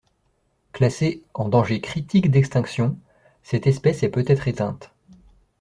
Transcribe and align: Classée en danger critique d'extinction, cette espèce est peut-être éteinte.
Classée 0.71 1.21
en 1.35 1.47
danger 1.47 1.79
critique 1.79 2.31
d'extinction, 2.31 2.97
cette 3.43 3.67
espèce 3.67 4.01
est 4.01 4.09
peut-être 4.09 4.47
éteinte. 4.47 4.91